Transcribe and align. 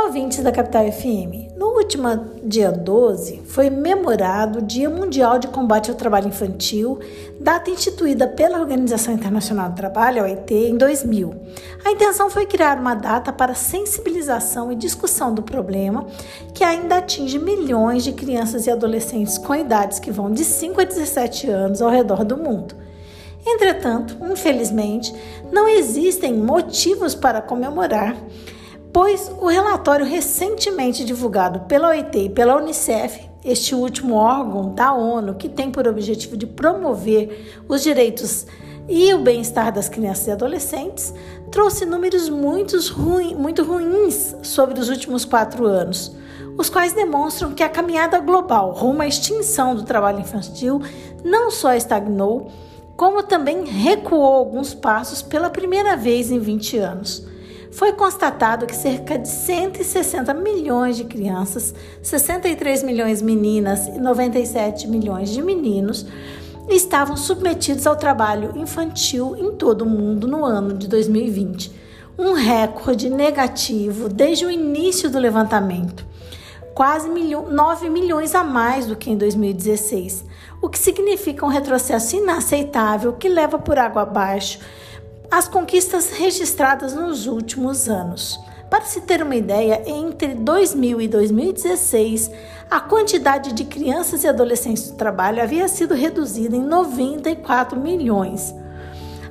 Olá, 0.00 0.08
ouvintes 0.08 0.42
da 0.42 0.50
Capital 0.50 0.90
FM. 0.90 1.54
No 1.58 1.76
último 1.76 2.08
dia 2.42 2.72
12 2.72 3.42
foi 3.44 3.68
memorado 3.68 4.58
o 4.60 4.62
Dia 4.62 4.88
Mundial 4.88 5.38
de 5.38 5.46
Combate 5.46 5.90
ao 5.90 5.96
Trabalho 5.96 6.26
Infantil, 6.26 6.98
data 7.38 7.70
instituída 7.70 8.26
pela 8.26 8.58
Organização 8.58 9.12
Internacional 9.12 9.68
do 9.68 9.76
Trabalho, 9.76 10.22
a 10.22 10.24
OIT, 10.24 10.54
em 10.54 10.78
2000. 10.78 11.34
A 11.84 11.90
intenção 11.90 12.30
foi 12.30 12.46
criar 12.46 12.78
uma 12.78 12.94
data 12.94 13.30
para 13.30 13.52
sensibilização 13.52 14.72
e 14.72 14.74
discussão 14.74 15.34
do 15.34 15.42
problema 15.42 16.06
que 16.54 16.64
ainda 16.64 16.96
atinge 16.96 17.38
milhões 17.38 18.02
de 18.02 18.12
crianças 18.12 18.66
e 18.66 18.70
adolescentes 18.70 19.36
com 19.36 19.54
idades 19.54 19.98
que 19.98 20.10
vão 20.10 20.32
de 20.32 20.44
5 20.46 20.80
a 20.80 20.84
17 20.84 21.50
anos 21.50 21.82
ao 21.82 21.90
redor 21.90 22.24
do 22.24 22.38
mundo. 22.38 22.74
Entretanto, 23.46 24.16
infelizmente, 24.32 25.14
não 25.52 25.68
existem 25.68 26.32
motivos 26.32 27.14
para 27.14 27.42
comemorar 27.42 28.16
pois 28.92 29.30
o 29.40 29.46
relatório 29.46 30.04
recentemente 30.04 31.04
divulgado 31.04 31.60
pela 31.60 31.88
OIT 31.88 32.18
e 32.18 32.30
pela 32.30 32.56
Unicef, 32.56 33.28
este 33.44 33.74
último 33.74 34.14
órgão 34.14 34.74
da 34.74 34.92
ONU 34.92 35.34
que 35.34 35.48
tem 35.48 35.70
por 35.70 35.86
objetivo 35.86 36.36
de 36.36 36.46
promover 36.46 37.62
os 37.68 37.82
direitos 37.82 38.46
e 38.88 39.14
o 39.14 39.18
bem-estar 39.18 39.72
das 39.72 39.88
crianças 39.88 40.26
e 40.26 40.30
adolescentes, 40.32 41.14
trouxe 41.50 41.86
números 41.86 42.28
muito, 42.28 42.76
ruim, 42.92 43.34
muito 43.36 43.62
ruins 43.62 44.34
sobre 44.42 44.80
os 44.80 44.88
últimos 44.88 45.24
quatro 45.24 45.64
anos, 45.64 46.14
os 46.58 46.68
quais 46.68 46.92
demonstram 46.92 47.52
que 47.52 47.62
a 47.62 47.68
caminhada 47.68 48.18
global 48.18 48.72
rumo 48.72 49.02
à 49.02 49.06
extinção 49.06 49.76
do 49.76 49.84
trabalho 49.84 50.20
infantil 50.20 50.82
não 51.24 51.50
só 51.50 51.74
estagnou, 51.74 52.50
como 52.96 53.22
também 53.22 53.64
recuou 53.64 54.24
alguns 54.24 54.74
passos 54.74 55.22
pela 55.22 55.48
primeira 55.48 55.96
vez 55.96 56.30
em 56.30 56.40
20 56.40 56.78
anos 56.78 57.30
foi 57.70 57.92
constatado 57.92 58.66
que 58.66 58.74
cerca 58.74 59.18
de 59.18 59.28
160 59.28 60.34
milhões 60.34 60.96
de 60.96 61.04
crianças, 61.04 61.74
63 62.02 62.82
milhões 62.82 63.22
meninas 63.22 63.86
e 63.86 63.98
97 63.98 64.88
milhões 64.88 65.30
de 65.30 65.40
meninos 65.40 66.06
estavam 66.68 67.16
submetidos 67.16 67.86
ao 67.86 67.96
trabalho 67.96 68.56
infantil 68.56 69.36
em 69.36 69.52
todo 69.52 69.82
o 69.82 69.88
mundo 69.88 70.26
no 70.26 70.44
ano 70.44 70.74
de 70.76 70.88
2020, 70.88 71.72
um 72.18 72.32
recorde 72.32 73.08
negativo 73.08 74.08
desde 74.08 74.44
o 74.44 74.50
início 74.50 75.08
do 75.08 75.18
levantamento. 75.18 76.04
Quase 76.74 77.08
9 77.08 77.90
milhões 77.90 78.34
a 78.34 78.44
mais 78.44 78.86
do 78.86 78.96
que 78.96 79.10
em 79.10 79.16
2016, 79.16 80.24
o 80.62 80.68
que 80.68 80.78
significa 80.78 81.44
um 81.44 81.48
retrocesso 81.48 82.16
inaceitável 82.16 83.12
que 83.14 83.28
leva 83.28 83.58
por 83.58 83.78
água 83.78 84.02
abaixo 84.02 84.58
as 85.30 85.46
conquistas 85.46 86.10
registradas 86.10 86.92
nos 86.92 87.26
últimos 87.26 87.88
anos. 87.88 88.40
Para 88.68 88.84
se 88.84 89.00
ter 89.00 89.22
uma 89.22 89.36
ideia, 89.36 89.82
entre 89.86 90.34
2000 90.34 91.00
e 91.00 91.08
2016, 91.08 92.30
a 92.68 92.80
quantidade 92.80 93.52
de 93.52 93.64
crianças 93.64 94.24
e 94.24 94.28
adolescentes 94.28 94.90
do 94.90 94.96
trabalho 94.96 95.42
havia 95.42 95.68
sido 95.68 95.94
reduzida 95.94 96.56
em 96.56 96.62
94 96.62 97.78
milhões. 97.78 98.54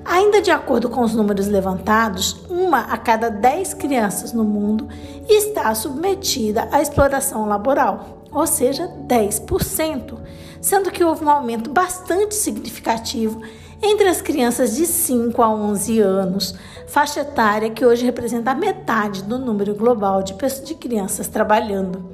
Ainda 0.06 0.42
de 0.42 0.52
acordo 0.52 0.90
com 0.90 1.02
os 1.02 1.14
números 1.14 1.48
levantados, 1.48 2.46
uma 2.50 2.80
a 2.80 2.98
cada 2.98 3.30
10 3.30 3.74
crianças 3.76 4.32
no 4.32 4.44
mundo 4.44 4.88
está 5.28 5.74
submetida 5.76 6.68
à 6.72 6.82
exploração 6.82 7.46
laboral, 7.46 8.24
ou 8.32 8.48
seja, 8.48 8.90
10%, 9.08 10.18
sendo 10.62 10.92
que 10.92 11.04
houve 11.04 11.24
um 11.24 11.30
aumento 11.30 11.70
bastante 11.70 12.36
significativo 12.36 13.42
entre 13.82 14.08
as 14.08 14.22
crianças 14.22 14.76
de 14.76 14.86
5 14.86 15.42
a 15.42 15.50
11 15.50 16.00
anos, 16.00 16.56
faixa 16.88 17.22
etária 17.22 17.70
que 17.70 17.86
hoje 17.86 18.06
representa 18.06 18.54
metade 18.54 19.24
do 19.24 19.38
número 19.38 19.74
global 19.74 20.22
de, 20.22 20.34
de 20.66 20.76
crianças 20.76 21.28
trabalhando. 21.28 22.10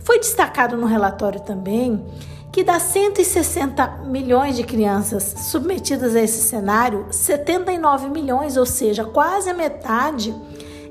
Foi 0.00 0.18
destacado 0.18 0.76
no 0.76 0.86
relatório 0.86 1.40
também 1.40 2.04
que 2.52 2.64
das 2.64 2.82
160 2.82 4.04
milhões 4.06 4.56
de 4.56 4.64
crianças 4.64 5.34
submetidas 5.50 6.16
a 6.16 6.20
esse 6.20 6.42
cenário, 6.48 7.06
79 7.10 8.08
milhões, 8.08 8.56
ou 8.56 8.66
seja, 8.66 9.04
quase 9.04 9.48
a 9.48 9.54
metade, 9.54 10.34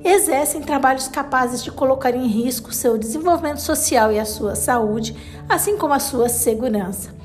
exercem 0.04 0.62
trabalhos 0.62 1.10
capazes 1.10 1.62
de 1.62 1.72
colocar 1.72 2.16
em 2.16 2.28
risco 2.28 2.74
seu 2.74 2.98
desenvolvimento 2.98 3.62
social 3.62 4.12
e 4.12 4.20
a 4.20 4.26
sua 4.26 4.56
saúde, 4.56 5.16
assim 5.50 5.78
como 5.78 5.94
a 5.94 6.00
sua 6.00 6.30
segurança. 6.30 7.19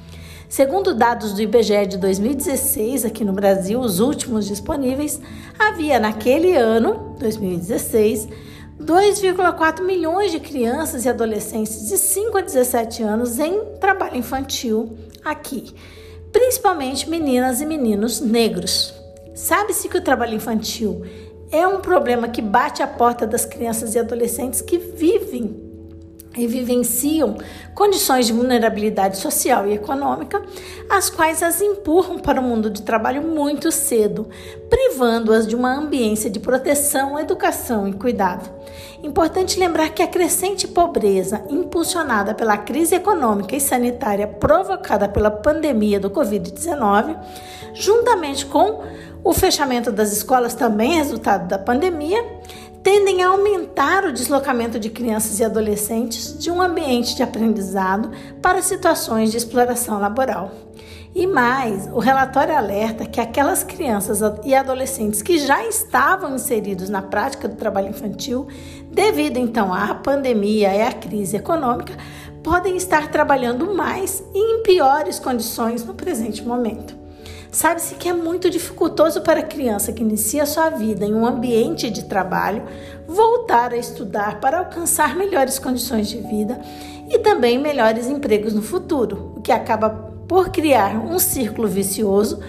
Segundo 0.55 0.95
dados 0.95 1.33
do 1.33 1.43
IBGE 1.43 1.85
de 1.85 1.99
2016, 1.99 3.05
aqui 3.05 3.25
no 3.25 3.33
Brasil, 3.33 3.81
os 3.81 3.99
últimos 3.99 4.47
disponíveis, 4.47 5.21
havia 5.59 5.99
naquele 5.99 6.55
ano, 6.55 7.17
2016, 7.19 8.29
2,4 8.81 9.83
milhões 9.83 10.31
de 10.31 10.39
crianças 10.39 11.05
e 11.05 11.09
adolescentes 11.09 11.89
de 11.89 11.99
5 11.99 12.39
a 12.39 12.41
17 12.41 13.03
anos 13.03 13.41
em 13.41 13.65
trabalho 13.81 14.17
infantil 14.17 14.97
aqui, 15.25 15.75
principalmente 16.31 17.11
meninas 17.11 17.61
e 17.61 17.67
meninos 17.67 18.21
negros. 18.21 18.95
Sabe-se 19.35 19.89
que 19.89 19.99
o 19.99 20.05
trabalho 20.05 20.37
infantil 20.37 21.03
é 21.51 21.67
um 21.67 21.81
problema 21.81 22.29
que 22.29 22.41
bate 22.41 22.81
à 22.81 22.87
porta 22.87 23.27
das 23.27 23.45
crianças 23.45 23.97
e 23.97 23.99
adolescentes 23.99 24.63
que 24.63 24.79
vivem 24.79 25.64
e 26.37 26.47
vivenciam 26.47 27.37
condições 27.75 28.27
de 28.27 28.33
vulnerabilidade 28.33 29.19
social 29.19 29.67
e 29.67 29.75
econômica, 29.75 30.43
as 30.89 31.11
quais 31.11 31.43
as 31.43 31.61
empurram 31.61 32.19
para 32.19 32.41
o 32.41 32.43
mundo 32.43 32.71
de 32.71 32.83
trabalho 32.83 33.23
muito 33.23 33.71
cedo, 33.73 34.29
privando-as 34.69 35.47
de 35.47 35.57
uma 35.57 35.75
ambiência 35.75 36.31
de 36.31 36.41
proteção, 36.41 37.19
educação 37.19 37.89
e 37.89 37.93
cuidado. 37.93 38.49
Importante 39.03 39.59
lembrar 39.59 39.91
que 39.91 40.03
a 40.03 40.07
crescente 40.07 40.67
pobreza 40.67 41.45
impulsionada 41.49 42.35
pela 42.35 42.57
crise 42.57 42.95
econômica 42.95 43.55
e 43.55 43.61
sanitária 43.61 44.27
provocada 44.27 45.09
pela 45.09 45.31
pandemia 45.31 46.01
do 46.01 46.11
Covid-19, 46.11 47.17
juntamente 47.75 48.47
com 48.47 48.83
o 49.23 49.33
fechamento 49.33 49.91
das 49.91 50.13
escolas, 50.13 50.55
também 50.55 50.97
resultado 50.97 51.49
da 51.49 51.59
pandemia, 51.59 52.23
tendem 52.85 53.23
a 53.23 53.29
aumentar 53.29 54.05
o 54.05 54.13
deslocamento 54.13 54.79
de 54.79 54.91
crianças 54.91 55.41
e 55.41 55.45
adolescentes 55.45 56.39
de 56.39 56.51
um 56.51 56.61
ambiente 56.61 57.17
de 57.17 57.23
aprendizado 57.23 58.11
para 58.43 58.61
situações 58.61 59.31
de 59.31 59.39
exploração 59.39 59.99
laboral. 59.99 60.53
E 61.15 61.27
mais, 61.27 61.87
o 61.87 61.99
relatório 61.99 62.55
alerta 62.55 63.07
que 63.07 63.21
aquelas 63.21 63.65
crianças 63.65 64.21
e 64.45 64.55
adolescentes 64.55 65.23
que 65.23 65.39
já 65.39 65.65
estavam 65.65 66.35
inseridos 66.35 66.91
na 66.91 67.01
prática 67.01 67.49
do 67.49 67.57
trabalho 67.57 67.89
infantil, 67.89 68.49
devido 68.91 69.39
então 69.39 69.73
à 69.73 69.95
pandemia 69.95 70.75
e 70.75 70.83
à 70.83 70.93
crise 70.93 71.37
econômica, 71.37 71.97
podem 72.43 72.77
estar 72.77 73.09
trabalhando 73.09 73.75
mais 73.75 74.23
e 74.35 74.39
em 74.39 74.63
piores 74.63 75.19
condições 75.19 75.85
no 75.85 75.95
presente 75.95 76.43
momento. 76.43 77.04
Sabe-se 77.55 77.95
que 77.95 78.09
é 78.09 78.13
muito 78.13 78.51
dificultoso 78.51 79.21
para 79.21 79.39
a 79.39 79.45
criança 79.45 79.93
que 79.93 80.03
inicia 80.03 80.45
sua 80.45 80.71
vida 80.71 81.07
em 81.07 81.15
um 81.15 81.25
ambiente 81.25 81.89
de 81.89 82.03
trabalho 82.03 82.65
voltar 83.07 83.73
a 83.73 83.77
estudar 83.77 84.41
para 84.41 84.59
alcançar 84.59 85.15
melhores 85.15 85.57
condições 85.61 86.09
de 86.09 86.19
vida 86.19 86.61
e 87.09 87.17
também 87.21 87.57
melhores 87.57 88.09
empregos 88.09 88.53
no 88.55 88.61
futuro, 88.61 89.35
o 89.37 89.41
que 89.41 89.53
acaba 89.53 89.89
por 90.27 90.49
criar 90.49 90.97
um 90.97 91.17
círculo 91.21 91.69
vicioso 91.69 92.41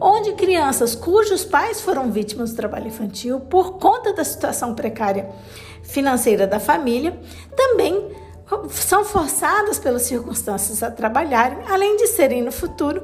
onde 0.00 0.32
crianças 0.32 0.94
cujos 0.94 1.44
pais 1.44 1.82
foram 1.82 2.10
vítimas 2.10 2.52
do 2.52 2.56
trabalho 2.56 2.88
infantil 2.88 3.40
por 3.40 3.74
conta 3.74 4.14
da 4.14 4.24
situação 4.24 4.74
precária 4.74 5.28
financeira 5.82 6.46
da 6.46 6.58
família 6.58 7.20
também 7.54 8.12
são 8.70 9.04
forçadas 9.04 9.78
pelas 9.78 10.02
circunstâncias 10.02 10.82
a 10.82 10.90
trabalharem, 10.90 11.58
além 11.68 11.96
de 11.96 12.06
serem 12.08 12.42
no 12.42 12.52
futuro 12.52 13.02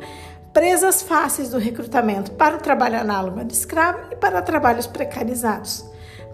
presas 0.52 1.02
fáceis 1.02 1.50
do 1.50 1.58
recrutamento 1.58 2.32
para 2.32 2.56
o 2.56 2.60
trabalho 2.60 2.98
análogo 3.00 3.44
de 3.44 3.54
escravo 3.54 3.98
e 4.10 4.16
para 4.16 4.42
trabalhos 4.42 4.86
precarizados. 4.86 5.84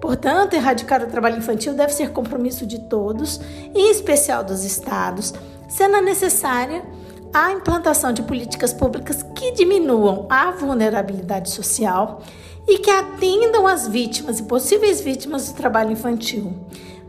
Portanto, 0.00 0.54
erradicar 0.54 1.02
o 1.02 1.06
trabalho 1.06 1.38
infantil 1.38 1.74
deve 1.74 1.92
ser 1.92 2.10
compromisso 2.10 2.66
de 2.66 2.80
todos, 2.80 3.40
em 3.74 3.90
especial 3.90 4.44
dos 4.44 4.64
estados, 4.64 5.32
sendo 5.68 6.00
necessária 6.00 6.82
a 7.32 7.52
implantação 7.52 8.12
de 8.12 8.22
políticas 8.22 8.72
públicas 8.72 9.22
que 9.34 9.52
diminuam 9.52 10.26
a 10.30 10.50
vulnerabilidade 10.50 11.50
social 11.50 12.22
e 12.66 12.78
que 12.78 12.90
atendam 12.90 13.66
as 13.66 13.86
vítimas 13.86 14.38
e 14.38 14.44
possíveis 14.44 15.00
vítimas 15.00 15.48
do 15.48 15.56
trabalho 15.56 15.92
infantil. 15.92 16.52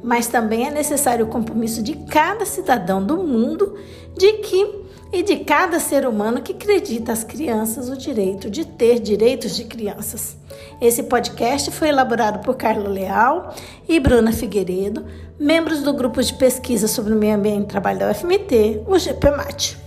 Mas 0.04 0.27
também 0.27 0.68
é 0.68 0.71
necessário 0.71 1.25
o 1.25 1.30
compromisso 1.30 1.81
de 1.81 1.94
cada 1.94 2.45
cidadão 2.45 3.04
do 3.04 3.18
mundo 3.18 3.77
de 4.15 4.33
que 4.33 4.87
e 5.12 5.24
de 5.24 5.38
cada 5.38 5.80
ser 5.80 6.07
humano 6.07 6.42
que 6.42 6.54
acredita 6.54 7.12
às 7.12 7.24
crianças 7.24 7.89
o 7.89 7.98
direito 7.98 8.50
de 8.50 8.65
ter 8.65 9.00
direitos 9.00 9.56
de 9.56 9.63
crianças. 9.63 10.38
Esse 10.81 11.04
podcast 11.04 11.71
foi 11.71 11.89
elaborado 11.89 12.39
por 12.39 12.56
Carla 12.56 12.89
Leal 12.89 13.54
e 13.88 14.00
Bruna 14.00 14.31
Figueiredo, 14.31 15.06
membros 15.39 15.81
do 15.81 15.94
grupo 15.94 16.21
de 16.21 16.33
pesquisa 16.33 16.88
sobre 16.88 17.13
o 17.13 17.18
meio 17.18 17.36
ambiente 17.36 17.63
e 17.63 17.68
trabalho 17.68 18.00
da 18.00 18.12
UFMT, 18.12 18.83
o 18.86 18.98
GPMAT. 18.98 19.87